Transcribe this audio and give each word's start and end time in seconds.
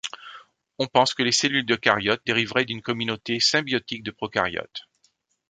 On 0.79 0.87
pense 0.87 1.13
que 1.13 1.21
les 1.21 1.31
cellules 1.31 1.63
d'eucaryotes 1.67 2.23
dériveraient 2.25 2.65
d'une 2.65 2.81
communauté 2.81 3.39
symbiotiques 3.39 4.01
de 4.01 4.09
procaryotes. 4.09 4.89